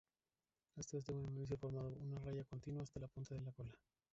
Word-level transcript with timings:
Estas 0.77 1.05
deben 1.05 1.25
unirse 1.27 1.57
formando 1.57 1.95
una 1.99 2.17
raya 2.17 2.43
continua 2.45 2.81
hasta 2.81 2.99
la 2.99 3.07
punta 3.07 3.35
de 3.35 3.41
la 3.43 3.51
cola. 3.51 3.77